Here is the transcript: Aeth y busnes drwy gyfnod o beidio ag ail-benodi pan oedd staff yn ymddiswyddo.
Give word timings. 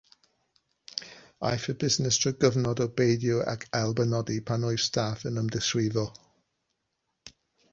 Aeth 1.49 1.67
y 1.73 1.75
busnes 1.83 2.17
drwy 2.23 2.33
gyfnod 2.45 2.81
o 2.85 2.87
beidio 3.01 3.43
ag 3.53 3.67
ail-benodi 3.81 4.39
pan 4.49 4.67
oedd 4.71 4.83
staff 4.87 5.29
yn 5.33 5.39
ymddiswyddo. 5.43 6.07